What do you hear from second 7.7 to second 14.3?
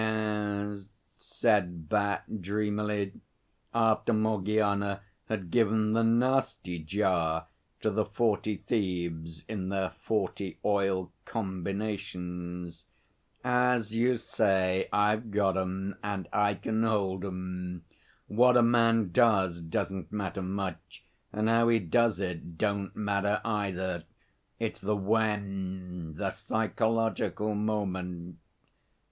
to the Forty Thieves in their forty oil 'combinations.' 'As you